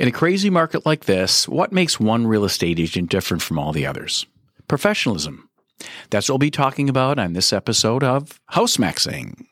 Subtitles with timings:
[0.00, 3.72] In a crazy market like this, what makes one real estate agent different from all
[3.72, 4.26] the others?
[4.68, 5.48] Professionalism.
[6.10, 9.44] That's what we'll be talking about on this episode of House Maxing.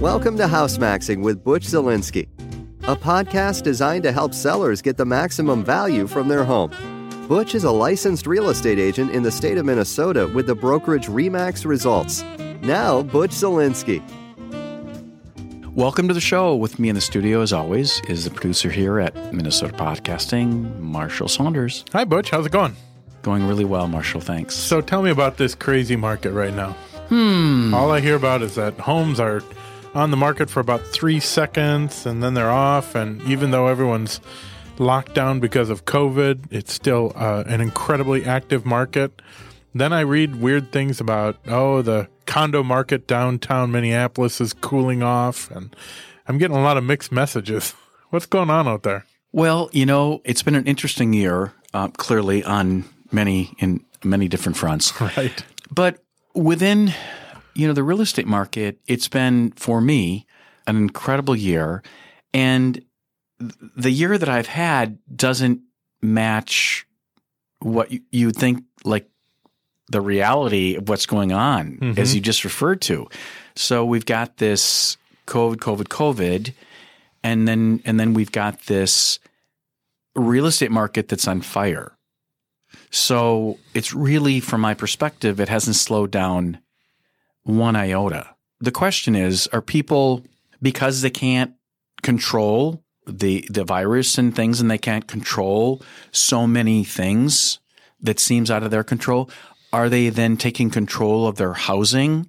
[0.00, 2.26] Welcome to House Maxing with Butch Zelinsky,
[2.88, 6.72] a podcast designed to help sellers get the maximum value from their home.
[7.28, 11.06] Butch is a licensed real estate agent in the state of Minnesota with the brokerage
[11.06, 12.22] Remax Results.
[12.60, 14.02] Now, Butch Zelinsky.
[15.74, 16.54] Welcome to the show.
[16.54, 21.28] With me in the studio, as always, is the producer here at Minnesota Podcasting, Marshall
[21.28, 21.86] Saunders.
[21.94, 22.28] Hi, Butch.
[22.28, 22.76] How's it going?
[23.22, 24.20] Going really well, Marshall.
[24.20, 24.54] Thanks.
[24.54, 26.72] So tell me about this crazy market right now.
[27.08, 27.72] Hmm.
[27.72, 29.42] All I hear about is that homes are
[29.94, 32.94] on the market for about three seconds and then they're off.
[32.94, 34.20] And even though everyone's
[34.78, 39.22] locked down because of COVID, it's still uh, an incredibly active market.
[39.74, 45.50] Then I read weird things about, oh, the condo market downtown Minneapolis is cooling off.
[45.50, 45.74] And
[46.28, 47.74] I'm getting a lot of mixed messages.
[48.10, 49.04] What's going on out there?
[49.32, 54.56] Well, you know, it's been an interesting year, uh, clearly on many in many different
[54.56, 54.92] fronts.
[55.00, 55.44] Right.
[55.70, 56.94] But within
[57.54, 60.26] you know, the real estate market, it's been for me
[60.66, 61.82] an incredible year.
[62.32, 62.84] And
[63.76, 65.60] the year that I've had doesn't
[66.02, 66.86] match
[67.60, 69.08] what you think like
[69.88, 72.00] the reality of what's going on, mm-hmm.
[72.00, 73.08] as you just referred to.
[73.56, 76.52] So we've got this COVID, COVID, COVID,
[77.22, 79.18] and then and then we've got this
[80.14, 81.96] real estate market that's on fire.
[82.90, 86.58] So it's really, from my perspective, it hasn't slowed down
[87.42, 88.34] one iota.
[88.60, 90.24] The question is, are people
[90.62, 91.54] because they can't
[92.02, 97.58] control the the virus and things and they can't control so many things
[98.00, 99.30] that seems out of their control,
[99.72, 102.28] are they then taking control of their housing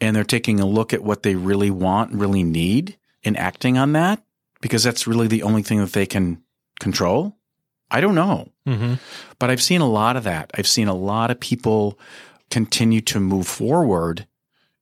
[0.00, 3.92] and they're taking a look at what they really want, really need and acting on
[3.92, 4.22] that?
[4.60, 6.42] Because that's really the only thing that they can
[6.80, 7.36] control.
[7.90, 8.50] I don't know.
[8.66, 8.94] Mm-hmm.
[9.38, 10.50] But I've seen a lot of that.
[10.54, 11.98] I've seen a lot of people
[12.50, 14.26] continue to move forward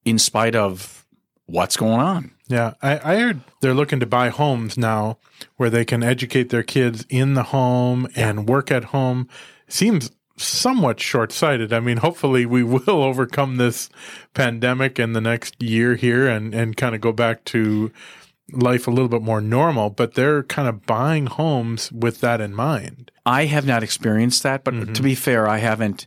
[0.04, 1.06] in spite of
[1.46, 2.30] what's going on.
[2.48, 5.18] Yeah, I, I, heard they're looking to buy homes now
[5.56, 9.28] where they can educate their kids in the home and work at home.
[9.66, 11.72] Seems somewhat short sighted.
[11.72, 13.88] I mean, hopefully we will overcome this
[14.34, 17.90] pandemic in the next year here and, and kind of go back to
[18.52, 22.54] life a little bit more normal, but they're kind of buying homes with that in
[22.54, 23.10] mind.
[23.24, 24.92] I have not experienced that, but mm-hmm.
[24.92, 26.06] to be fair, I haven't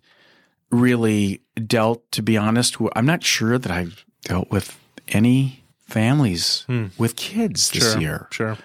[0.72, 4.78] really dealt, to be honest, I'm not sure that I've dealt with
[5.10, 5.59] any
[5.90, 6.88] families hmm.
[6.98, 8.28] with kids this sure, year.
[8.32, 8.58] Sure.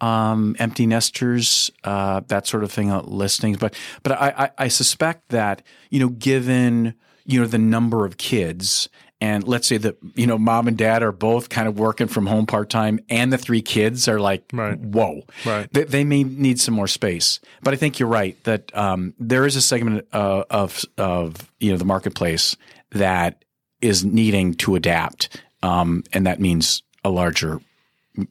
[0.00, 3.58] Um, empty nesters, uh, that sort of thing, uh, listings.
[3.58, 6.94] But but I, I, I suspect that you know, given
[7.26, 8.88] you know the number of kids
[9.20, 12.26] and let's say that you know mom and dad are both kind of working from
[12.26, 14.78] home part time and the three kids are like right.
[14.78, 18.76] whoa right they, they, may need some more space but i think you're right that
[18.76, 22.56] um, there is a segment uh, of of you know the marketplace
[22.92, 23.44] that
[23.80, 27.60] is needing to adapt um, and that means a larger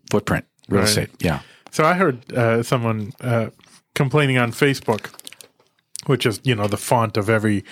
[0.09, 0.90] footprint real right.
[0.90, 1.41] estate yeah
[1.72, 3.50] so i heard uh, someone uh,
[3.95, 5.09] complaining on facebook
[6.06, 7.63] which is you know the font of every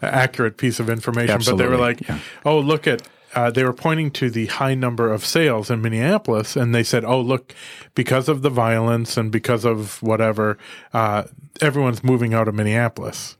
[0.00, 1.34] accurate piece of information.
[1.34, 1.64] Absolutely.
[1.64, 2.18] But they were like, yeah.
[2.44, 6.54] "Oh, look at." Uh, they were pointing to the high number of sales in Minneapolis,
[6.54, 7.54] and they said, "Oh, look,
[7.94, 10.58] because of the violence and because of whatever,
[10.92, 11.24] uh,
[11.60, 13.36] everyone's moving out of Minneapolis."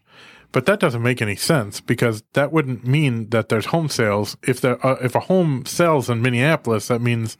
[0.53, 4.37] But that doesn't make any sense because that wouldn't mean that there's home sales.
[4.43, 7.39] If there, uh, if a home sells in Minneapolis, that means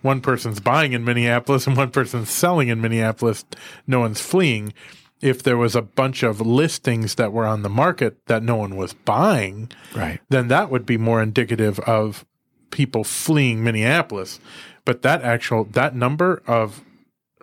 [0.00, 3.44] one person's buying in Minneapolis and one person's selling in Minneapolis.
[3.86, 4.72] No one's fleeing
[5.22, 8.76] if there was a bunch of listings that were on the market that no one
[8.76, 10.20] was buying, right.
[10.28, 12.26] then that would be more indicative of
[12.70, 14.40] people fleeing Minneapolis.
[14.84, 16.82] But that actual that number of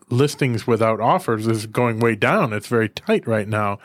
[0.10, 2.54] listings without offers is going way down.
[2.54, 3.80] It's very tight right now.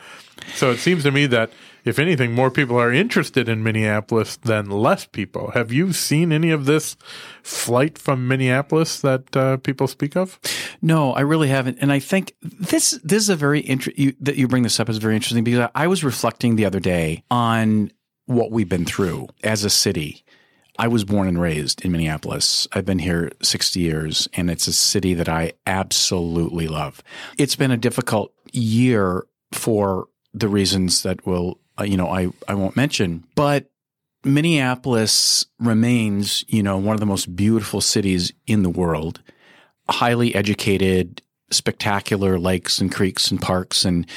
[0.55, 1.51] So it seems to me that
[1.85, 5.51] if anything, more people are interested in Minneapolis than less people.
[5.51, 6.97] Have you seen any of this
[7.43, 10.39] flight from Minneapolis that uh, people speak of?
[10.81, 11.77] No, I really haven't.
[11.79, 14.97] And I think this this is a very interesting that you bring this up is
[14.97, 17.91] very interesting because I was reflecting the other day on
[18.25, 20.24] what we've been through as a city.
[20.77, 22.67] I was born and raised in Minneapolis.
[22.73, 27.01] I've been here 60 years, and it's a city that I absolutely love.
[27.37, 32.53] It's been a difficult year for the reasons that will uh, you know, I, I
[32.53, 33.69] won't mention, but
[34.23, 39.21] Minneapolis remains, you know, one of the most beautiful cities in the world,
[39.89, 44.07] highly educated, spectacular lakes and creeks and parks and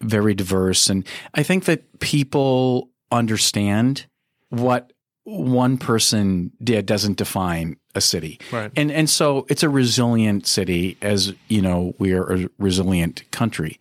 [0.00, 0.88] very diverse.
[0.88, 4.06] And I think that people understand
[4.48, 4.92] what
[5.24, 8.40] one person did doesn't define a city.
[8.50, 8.70] Right.
[8.76, 13.78] And and so it's a resilient city as you know we are a resilient country.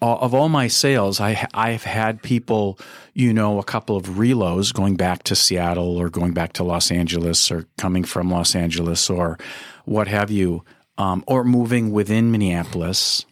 [0.00, 2.78] Uh, of all my sales, I I've had people,
[3.14, 6.90] you know, a couple of relos going back to Seattle or going back to Los
[6.90, 9.38] Angeles or coming from Los Angeles or
[9.84, 10.64] what have you,
[10.98, 13.24] um, or moving within Minneapolis.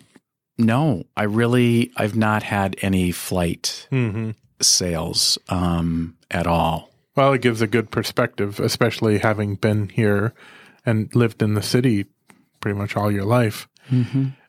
[0.58, 3.88] No, I really I've not had any flight
[4.60, 6.89] sales um, at all.
[7.16, 10.32] Well, it gives a good perspective, especially having been here
[10.86, 12.06] and lived in the city
[12.60, 13.68] pretty much all your life.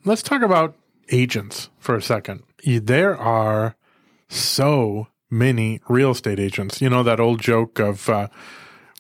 [0.06, 0.76] Let's talk about
[1.12, 2.44] agents for a second.
[2.64, 3.76] There are
[4.30, 6.82] so many real estate agents.
[6.82, 8.28] You know that old joke of uh,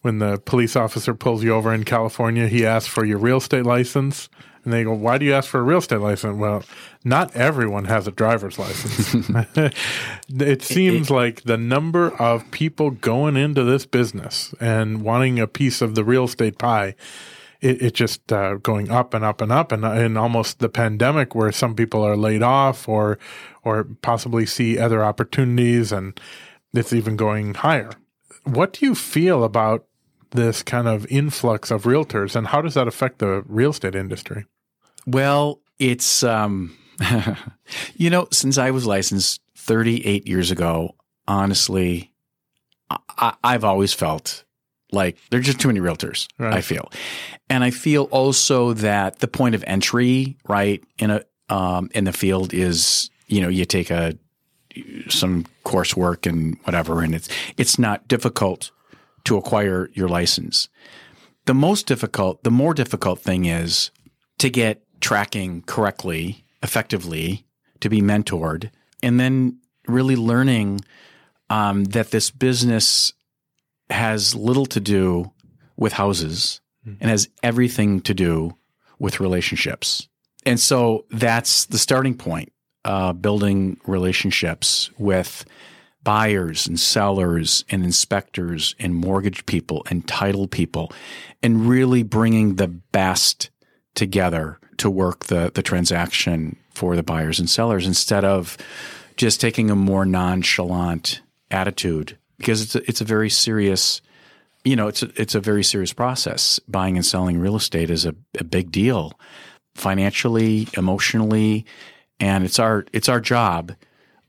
[0.01, 3.65] when the police officer pulls you over in California, he asks for your real estate
[3.65, 4.29] license.
[4.63, 6.37] And they go, Why do you ask for a real estate license?
[6.37, 6.63] Well,
[7.03, 9.29] not everyone has a driver's license.
[10.29, 15.81] it seems like the number of people going into this business and wanting a piece
[15.81, 16.95] of the real estate pie,
[17.59, 21.33] it, it just uh, going up and up and up, and and almost the pandemic
[21.33, 23.17] where some people are laid off or
[23.63, 26.19] or possibly see other opportunities, and
[26.73, 27.91] it's even going higher.
[28.43, 29.85] What do you feel about
[30.31, 34.45] this kind of influx of realtors, and how does that affect the real estate industry?
[35.05, 36.77] Well, it's um,
[37.95, 40.95] you know, since I was licensed 38 years ago,
[41.27, 42.13] honestly,
[42.89, 44.43] I, I've always felt
[44.91, 46.27] like there's just too many realtors.
[46.37, 46.53] Right.
[46.53, 46.91] I feel,
[47.49, 52.13] and I feel also that the point of entry, right, in a um, in the
[52.13, 54.17] field is you know you take a
[55.09, 58.71] some coursework and whatever, and it's it's not difficult
[59.25, 60.69] to acquire your license.
[61.45, 63.91] The most difficult, the more difficult thing is
[64.39, 67.45] to get tracking correctly, effectively,
[67.79, 68.69] to be mentored,
[69.01, 70.81] and then really learning
[71.49, 73.13] um, that this business
[73.89, 75.31] has little to do
[75.75, 78.55] with houses and has everything to do
[78.99, 80.07] with relationships.
[80.45, 82.51] And so that's the starting point,
[82.85, 85.45] uh, building relationships with
[86.03, 90.91] buyers and sellers and inspectors and mortgage people and title people
[91.43, 93.49] and really bringing the best
[93.95, 98.57] together to work the, the transaction for the buyers and sellers instead of
[99.17, 101.21] just taking a more nonchalant
[101.51, 104.01] attitude because it's a, it's a very serious
[104.63, 106.59] you know it's a, it's a very serious process.
[106.67, 109.19] Buying and selling real estate is a, a big deal
[109.75, 111.65] financially emotionally
[112.19, 113.73] and it's our it's our job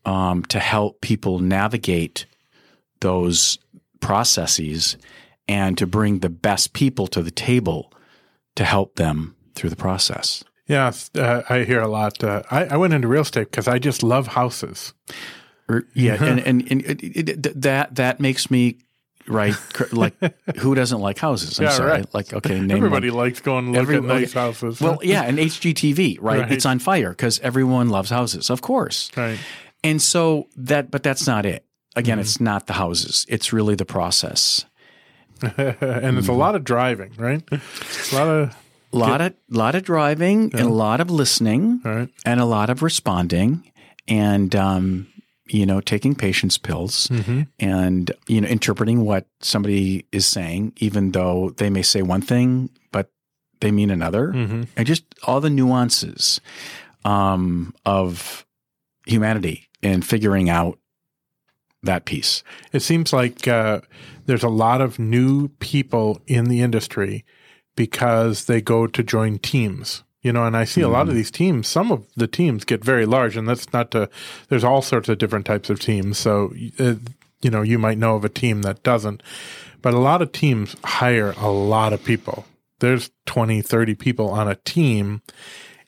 [0.05, 2.27] um, to help people navigate
[3.01, 3.59] those
[4.01, 4.97] processes
[5.49, 7.93] and to bring the best people to the table
[8.57, 10.45] to help them through the process.
[10.69, 12.23] Yeah, uh, I hear a lot.
[12.23, 14.93] Uh, I, I went into real estate because I just love houses.
[15.95, 18.77] Yeah, and and, and it, it, that that makes me
[19.27, 19.55] right.
[19.93, 20.15] Like,
[20.59, 21.59] who doesn't like houses?
[21.59, 21.91] I'm Yeah, sorry.
[21.91, 22.15] right.
[22.15, 23.19] Like, okay, Everybody one.
[23.25, 24.41] likes going to look Every- at nice okay.
[24.41, 24.81] houses.
[24.81, 26.41] Well, yeah, and HGTV, right?
[26.41, 26.53] Right.
[26.53, 29.11] It's on fire because everyone loves houses, of course.
[29.17, 29.39] right.
[29.85, 31.65] And so that, but that's not it.
[31.97, 32.21] Again, Mm-hmm.
[32.23, 33.27] it's not the houses.
[33.29, 34.65] It's really the process.
[35.43, 36.19] and Mm-hmm.
[36.19, 37.43] it's a lot of driving, right?
[37.51, 38.57] A lot of
[38.93, 42.09] A lot of lot of driving and a lot of listening right.
[42.25, 43.65] and a lot of responding
[44.07, 45.07] and um,
[45.49, 47.43] you know taking patience pills Mm-hmm.
[47.59, 52.69] and you know interpreting what somebody is saying even though they may say one thing
[52.93, 53.11] but
[53.61, 54.63] they mean another Mm-hmm.
[54.77, 56.41] and just all the nuances
[57.05, 58.45] um, of
[59.07, 60.79] humanity and figuring out
[61.83, 62.43] that piece.
[62.73, 63.81] It seems like uh,
[64.27, 67.25] there's a lot of new people in the industry
[67.77, 70.05] because they go to join teams.
[70.23, 71.67] You know, and I see a lot of these teams.
[71.67, 74.09] Some of the teams get very large, and that's not to.
[74.49, 76.17] There's all sorts of different types of teams.
[76.17, 76.95] So, uh,
[77.41, 79.21] you know, you might know of a team that doesn't,
[79.81, 82.47] but a lot of teams hire a lot of people.
[82.79, 85.23] There's 20, 30 people on a team,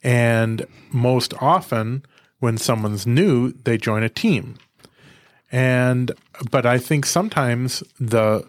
[0.03, 2.05] and most often
[2.45, 4.57] when someone's new, they join a team.
[5.51, 6.13] And
[6.51, 8.47] but I think sometimes the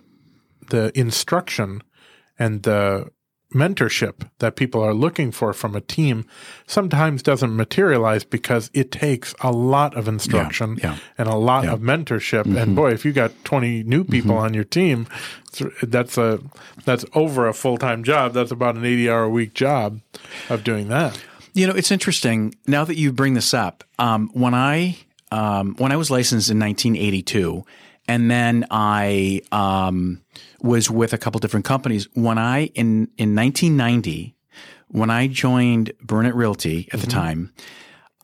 [0.69, 1.81] the instruction
[2.37, 3.09] and the
[3.53, 6.25] mentorship that people are looking for from a team
[6.67, 10.97] sometimes doesn't materialize because it takes a lot of instruction yeah.
[11.17, 11.73] and a lot Yeah.
[11.73, 12.43] of mentorship.
[12.43, 12.75] And mm-hmm.
[12.75, 14.11] boy if you got 20 new mm-hmm.
[14.11, 15.07] people on your team
[15.83, 16.41] that's a
[16.83, 18.33] that's over a full-time job.
[18.33, 20.01] That's about an 80 hour a week job
[20.49, 21.17] of doing that
[21.55, 23.85] You know, it's interesting now that you bring this up.
[23.97, 24.97] Um, when I
[25.31, 27.63] um, when I was licensed in 1982,
[28.09, 30.21] and then I um,
[30.62, 32.09] was with a couple different companies.
[32.13, 34.35] When I in in 1990,
[34.89, 37.53] when I joined Burnet Realty at the time,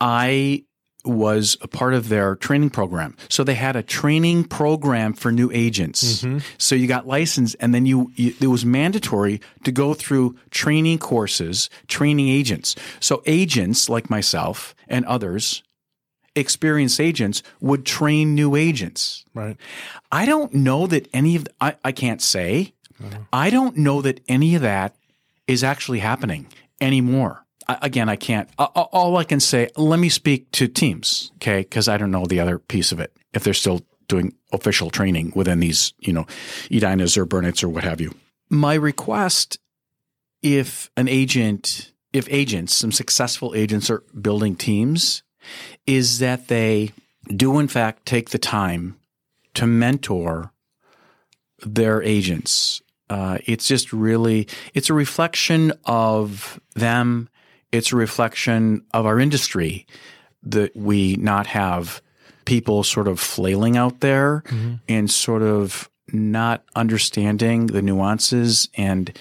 [0.01, 0.65] I
[1.03, 3.15] was a part of their training program.
[3.29, 6.22] So they had a training program for new agents.
[6.22, 6.39] Mm-hmm.
[6.58, 11.00] So you got licensed and then you, you, it was mandatory to go through training
[11.00, 12.75] courses, training agents.
[13.00, 15.63] So agents like myself and others,
[16.36, 19.25] experienced agents would train new agents.
[19.34, 19.58] Right.
[20.12, 23.20] I don't know that any of, I, I can't say, uh-huh.
[23.34, 24.96] I don't know that any of that
[25.48, 26.48] is actually happening
[26.79, 27.46] anymore.
[27.67, 31.61] Again, I can't, all I can say, let me speak to teams, okay?
[31.61, 35.31] Because I don't know the other piece of it, if they're still doing official training
[35.35, 36.25] within these, you know,
[36.69, 38.13] Edinas or Burnets or what have you.
[38.49, 39.57] My request,
[40.41, 45.23] if an agent, if agents, some successful agents are building teams,
[45.85, 46.91] is that they
[47.27, 48.97] do in fact take the time
[49.53, 50.51] to mentor
[51.65, 52.81] their agents.
[53.09, 57.29] Uh, it's just really, it's a reflection of them.
[57.71, 59.85] It's a reflection of our industry
[60.43, 62.01] that we not have
[62.45, 64.75] people sort of flailing out there mm-hmm.
[64.89, 69.17] and sort of not understanding the nuances and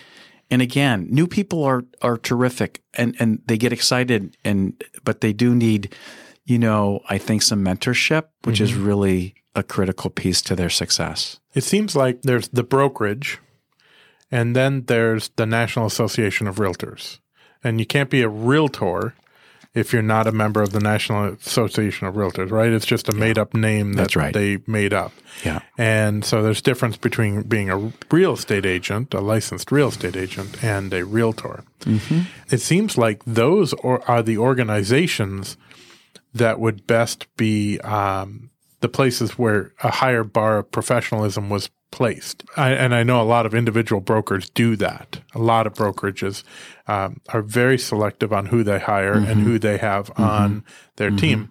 [0.50, 5.32] and again, new people are are terrific and and they get excited and but they
[5.32, 5.94] do need,
[6.44, 8.84] you know, I think some mentorship, which is mm-hmm.
[8.84, 11.38] really a critical piece to their success.
[11.54, 13.38] It seems like there's the brokerage,
[14.30, 17.18] and then there's the National Association of Realtors.
[17.62, 19.14] And you can't be a realtor
[19.72, 22.72] if you're not a member of the National Association of Realtors, right?
[22.72, 24.34] It's just a made up name that That's right.
[24.34, 25.12] they made up.
[25.44, 25.60] Yeah.
[25.78, 30.62] And so there's difference between being a real estate agent, a licensed real estate agent,
[30.64, 31.62] and a realtor.
[31.80, 32.22] Mm-hmm.
[32.52, 35.56] It seems like those are, are the organizations
[36.34, 38.50] that would best be um,
[38.80, 42.44] the places where a higher bar of professionalism was placed.
[42.56, 45.20] I, and I know a lot of individual brokers do that.
[45.34, 46.44] A lot of brokerages
[46.86, 49.44] um, are very selective on who they hire and mm-hmm.
[49.44, 50.22] who they have mm-hmm.
[50.22, 50.64] on
[50.96, 51.18] their mm-hmm.
[51.18, 51.50] team.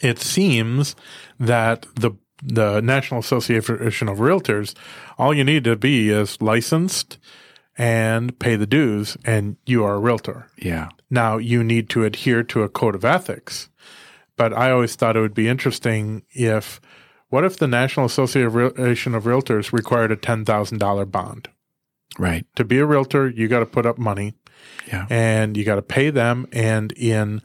[0.00, 0.94] It seems
[1.38, 4.74] that the the National Association of Realtors,
[5.18, 7.18] all you need to be is licensed
[7.76, 10.48] and pay the dues, and you are a realtor.
[10.56, 10.88] Yeah.
[11.10, 13.70] Now you need to adhere to a code of ethics.
[14.38, 16.80] But I always thought it would be interesting if
[17.28, 21.48] what if the National Association of Realtors required a ten thousand dollar bond?
[22.18, 22.46] Right.
[22.56, 24.32] To be a realtor, you got to put up money
[24.90, 25.06] Yeah.
[25.10, 26.48] and you got to pay them.
[26.52, 27.42] And in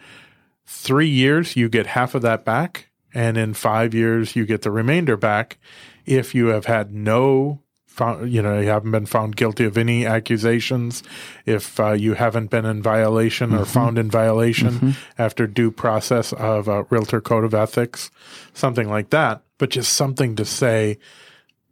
[0.65, 2.89] three years, you get half of that back.
[3.13, 5.57] And in five years, you get the remainder back
[6.05, 7.59] if you have had no,
[7.93, 11.03] found, you know, you haven't been found guilty of any accusations,
[11.45, 13.65] if uh, you haven't been in violation or mm-hmm.
[13.65, 14.91] found in violation mm-hmm.
[15.17, 18.09] after due process of a realtor code of ethics,
[18.53, 19.43] something like that.
[19.59, 20.97] But just something to say,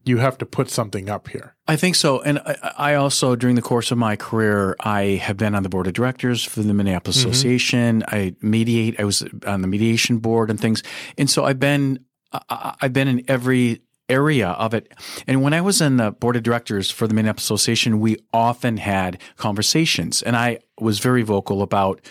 [0.03, 1.55] you have to put something up here.
[1.67, 2.21] I think so.
[2.21, 5.69] And I, I also, during the course of my career, I have been on the
[5.69, 7.31] board of directors for the Minneapolis mm-hmm.
[7.31, 8.03] Association.
[8.07, 8.99] I mediate.
[8.99, 10.83] I was on the mediation board and things.
[11.17, 14.91] And so I've been, I- I've been in every area of it.
[15.27, 18.77] And when I was in the board of directors for the Minneapolis Association, we often
[18.77, 22.01] had conversations, and I was very vocal about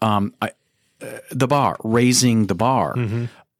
[0.00, 0.50] um, I,
[1.02, 2.94] uh, the bar, raising the bar.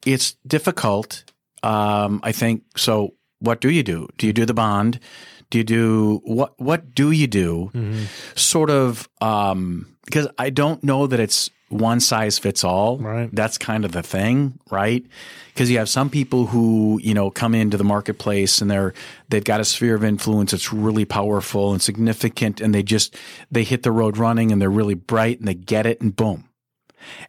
[0.05, 1.23] It's difficult.
[1.63, 3.13] Um, I think so.
[3.39, 4.07] What do you do?
[4.17, 4.99] Do you do the bond?
[5.49, 6.53] Do you do what?
[6.59, 7.71] What do you do?
[8.35, 12.97] Sort of um, because I don't know that it's one size fits all.
[12.97, 13.29] Right.
[13.33, 15.05] That's kind of the thing, right?
[15.53, 18.93] Because you have some people who you know come into the marketplace and they're
[19.29, 23.15] they've got a sphere of influence that's really powerful and significant, and they just
[23.51, 26.49] they hit the road running and they're really bright and they get it and boom.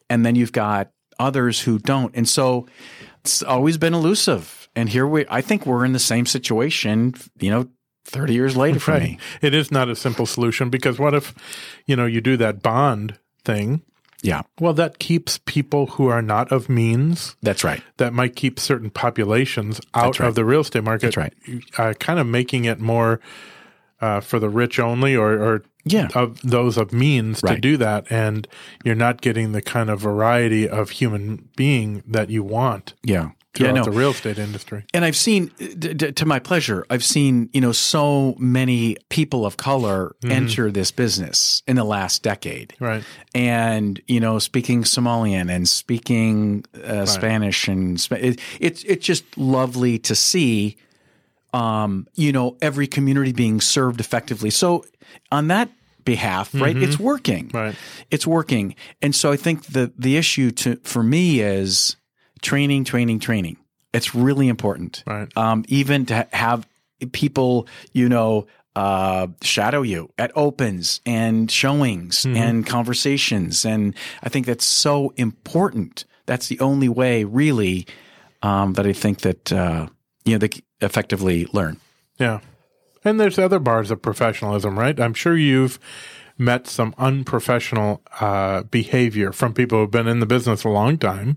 [0.08, 2.66] And then you've got others who don't, and so
[3.20, 4.68] it's always been elusive.
[4.74, 7.14] And here we, I think we're in the same situation.
[7.38, 7.68] You know,
[8.06, 9.18] thirty years later for me.
[9.42, 11.34] It is not a simple solution because what if,
[11.86, 13.82] you know, you do that bond thing?
[14.22, 17.82] Yeah, Well, that keeps people who are not of means, that's right.
[17.98, 20.28] that might keep certain populations out right.
[20.28, 21.14] of the real estate market.
[21.14, 21.34] That's right.
[21.78, 23.20] Uh, kind of making it more
[24.00, 26.08] uh, for the rich only or, or Yeah.
[26.14, 28.06] of those of means to do that.
[28.10, 28.46] And
[28.84, 33.74] you're not getting the kind of variety of human being that you want Yeah, throughout
[33.74, 33.84] yeah, no.
[33.84, 34.84] the real estate industry.
[34.94, 39.44] And I've seen, d- d- to my pleasure, I've seen you know so many people
[39.46, 42.74] of color enter this business in the last decade.
[42.80, 43.02] Right.
[43.34, 49.24] and you know speaking Somalian and speaking uh, Spanish and Sp- it, it's it's just
[49.36, 50.76] lovely to see
[51.52, 54.50] um, you know every community being served effectively.
[54.50, 54.84] So
[55.32, 55.70] on that
[56.04, 57.50] behalf, right, it's working.
[57.52, 57.74] Right.
[58.10, 61.96] It's working, and so I think the the issue to for me is
[62.42, 63.56] training, training, training.
[63.92, 65.02] It's really important.
[65.06, 65.28] Right.
[65.36, 66.66] Um, even to have
[67.12, 73.64] people, you know, uh, shadow you at opens and showings and conversations.
[73.64, 77.86] And I think that's so important that's the only way, really,
[78.42, 79.86] um, that I think that uh,
[80.24, 80.50] you know they
[80.80, 81.80] effectively learn.
[82.18, 82.40] Yeah.
[83.04, 84.98] And there's other bars of professionalism, right?
[84.98, 85.78] I'm sure you've
[86.38, 91.36] met some unprofessional uh, behavior from people who've been in the business a long time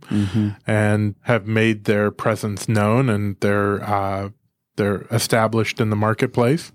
[0.68, 4.30] and have made their presence known and they're uh,
[4.76, 6.72] they're established in the marketplace,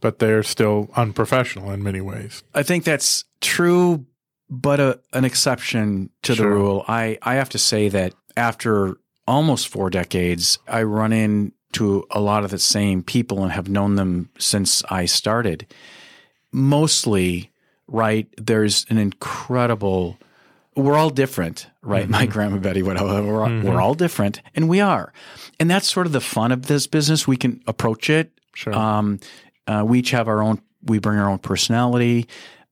[0.00, 2.42] but they're still unprofessional in many ways.
[2.54, 4.04] I think that's true,
[4.50, 6.84] but a, an exception to the rule.
[6.88, 8.96] I, I have to say that after
[9.28, 13.94] almost four decades, I run into a lot of the same people and have known
[13.94, 15.66] them since I started.
[16.52, 17.52] Mostly,
[17.88, 20.18] right, there's an incredible,
[20.74, 22.08] we're all different, right?
[22.08, 25.12] My grandma Betty would, we're, all- we're all different, and we are.
[25.60, 27.26] And that's sort of the fun of this business.
[27.26, 28.74] We can approach it Sure.
[28.74, 29.20] um,
[29.66, 30.60] uh, we each have our own.
[30.84, 32.26] We bring our own personality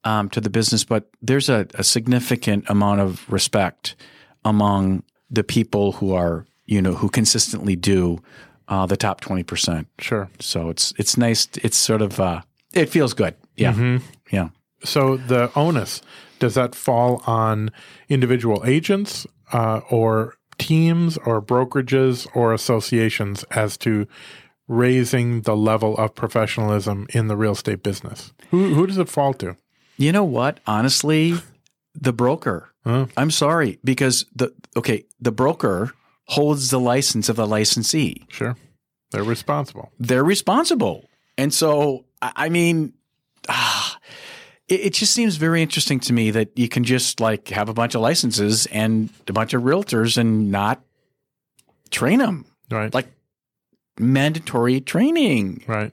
[0.04, 3.97] um, to the business, but there's a, a significant amount of respect
[4.44, 8.23] among the people who are, you know, who consistently do
[8.68, 9.88] uh, the top twenty percent.
[9.99, 10.28] sure.
[10.40, 11.49] So it's it's nice.
[11.62, 12.42] It's sort of uh,
[12.73, 13.35] it feels good.
[13.56, 13.99] Yeah,
[14.30, 14.49] yeah.
[14.84, 16.02] So the onus
[16.38, 17.70] does that fall on
[18.08, 24.06] individual agents uh, or teams or brokerages or associations as to
[24.68, 28.32] raising the level of professionalism in the real estate business?
[28.50, 29.56] Who who does it fall to?
[29.96, 30.60] You know what?
[30.66, 31.34] Honestly,
[31.94, 32.70] the broker.
[32.84, 33.06] Huh?
[33.16, 35.92] I'm sorry because the okay the broker
[36.26, 38.24] holds the license of the licensee.
[38.28, 38.56] Sure,
[39.10, 39.92] they're responsible.
[39.98, 41.08] they're responsible.
[41.36, 42.92] And so, I I mean,
[43.48, 43.83] ah,
[44.68, 47.75] it, it just seems very interesting to me that you can just like have a
[47.75, 50.83] bunch of licenses and a bunch of realtors and not
[51.90, 52.92] train them Right.
[52.94, 53.09] like
[53.99, 55.62] mandatory training.
[55.66, 55.92] right.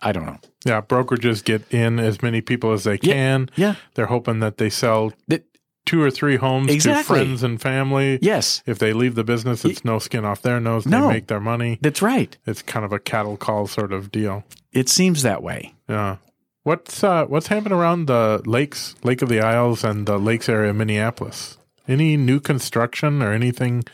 [0.00, 0.38] I don't know.
[0.66, 3.48] Yeah, brokerages get in as many people as they can.
[3.56, 3.76] Yeah.
[3.94, 5.44] They're hoping that they sell That,
[5.86, 7.18] two or three homes Exactly.
[7.20, 8.18] to friends and family.
[8.22, 10.84] yes, If they leave the business, it's no skin off their nose.
[10.84, 11.08] They No.
[11.08, 11.78] make their money.
[11.80, 12.36] that's right.
[12.46, 14.44] It's kind of a cattle call sort of deal.
[14.72, 15.74] It seems that way.
[15.88, 16.16] Yeah.
[16.64, 20.70] What's uh, what's happening around the lakes, Lake of the Isles, and the lakes area
[20.70, 21.58] of Minneapolis?
[21.86, 23.84] Any new construction or anything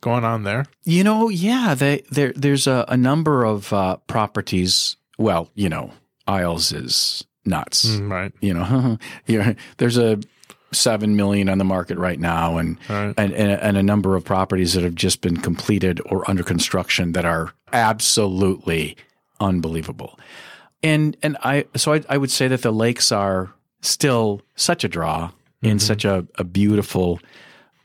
[0.00, 0.66] going on there?
[0.82, 4.96] You know, yeah, they, there there's a, a number of uh, properties.
[5.18, 5.92] Well, you know,
[6.26, 7.86] Isles is nuts.
[7.86, 8.32] Mm, right.
[8.40, 10.18] you know, yeah, there's a
[10.72, 13.14] seven million on the market right now, and, Right.
[13.16, 17.12] and and and a number of properties that have just been completed or under construction
[17.12, 18.96] that are absolutely
[19.38, 20.18] unbelievable.
[20.82, 24.88] And and I so I, I would say that the lakes are still such a
[24.88, 25.30] draw
[25.62, 27.18] in such a, a beautiful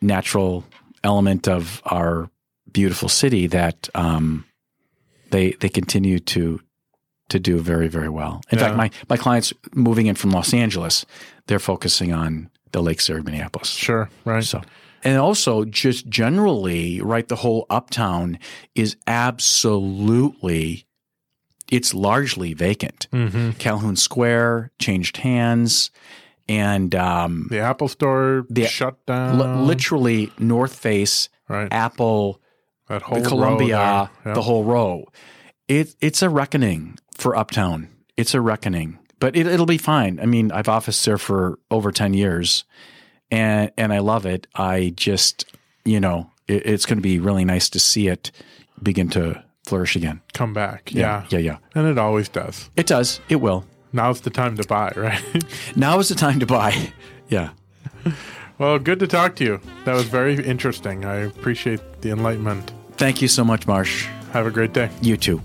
[0.01, 0.63] natural
[1.03, 2.29] element of our
[2.71, 4.45] beautiful city that um,
[5.31, 6.59] they they continue to
[7.29, 8.41] to do very very well.
[8.51, 8.65] In Yeah.
[8.65, 11.05] fact, my my clients moving in from Los Angeles,
[11.47, 13.69] they're focusing on the lakes area of Minneapolis.
[13.69, 14.09] Sure.
[14.25, 14.43] Right.
[14.43, 14.61] So,
[15.03, 18.37] and also just generally, right, the whole uptown
[18.75, 20.85] is absolutely,
[21.71, 23.07] it's largely vacant.
[23.11, 25.89] hmm Calhoun Square changed hands,
[26.47, 29.39] and um, The Apple Store The- shut down.
[29.39, 31.71] li- literally North Face, right.
[31.71, 32.39] Apple,
[32.87, 34.33] that whole Columbia, there.
[34.35, 35.05] The whole row.
[35.67, 37.87] It it's a reckoning for Uptown.
[38.17, 40.19] It's a reckoning, but it, it'll be fine.
[40.19, 42.65] I mean, I've officed there for over ten years,
[43.31, 44.47] and and I love it.
[44.55, 45.45] I just
[45.85, 48.31] you know it, it's going to be really nice to see it
[48.83, 50.21] begin to flourish again.
[50.33, 50.91] come back.
[50.93, 51.25] Yeah.
[51.29, 51.57] yeah, yeah.
[51.75, 52.69] And it always does.
[52.75, 53.19] It does.
[53.29, 53.65] It will.
[53.93, 55.21] Now's the time to buy, right?
[55.75, 56.91] Now is the time to buy.
[57.29, 57.49] Yeah.
[58.57, 59.59] well, good to talk to you.
[59.85, 61.05] That was very interesting.
[61.05, 62.71] I appreciate the enlightenment.
[62.97, 64.07] Thank you so much, Marsh.
[64.31, 64.89] Have a great day.
[65.01, 65.41] You too.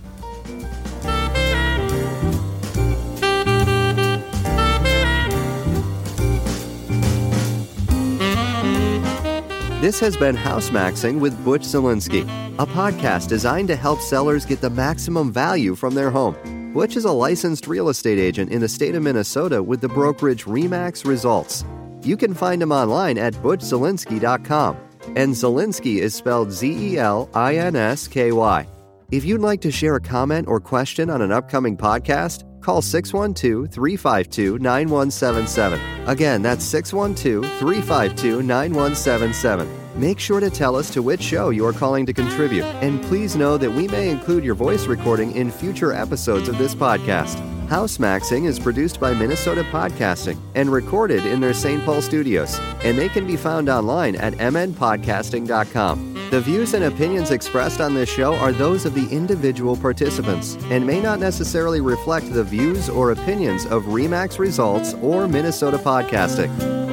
[9.81, 12.23] This has been House Maxing with Butch Zelinsky,
[12.59, 16.73] a podcast designed to help sellers get the maximum value from their home.
[16.73, 20.45] Butch is a licensed real estate agent in the state of Minnesota with the brokerage
[20.47, 21.63] Remax Results.
[22.03, 24.79] You can find him online at butchzelinsky.com.
[25.15, 28.67] And Zelinsky is spelled Z E L I N S K Y.
[29.11, 33.71] If you'd like to share a comment or question on an upcoming podcast, call 612
[33.71, 35.81] 352 9177.
[36.09, 39.69] Again, that's 612 352 9177.
[39.95, 43.37] Make sure to tell us to which show you are calling to contribute, and please
[43.37, 47.56] know that we may include your voice recording in future episodes of this podcast.
[47.67, 51.85] House Maxing is produced by Minnesota Podcasting and recorded in their St.
[51.85, 56.15] Paul studios, and they can be found online at mnpodcasting.com.
[56.31, 60.87] The views and opinions expressed on this show are those of the individual participants and
[60.87, 66.86] may not necessarily reflect the views or opinions of REMAX Results or Minnesota Podcasting.